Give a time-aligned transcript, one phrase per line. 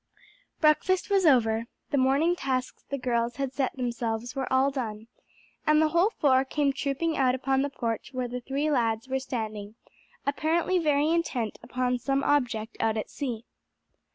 [0.59, 5.05] Breakfast was over, the morning tasks the girls had set themselves were all done,
[5.67, 9.19] and the whole four came trooping out upon the porch where the three lads were
[9.19, 9.75] standing
[10.25, 13.45] apparently very intent upon some object out at sea.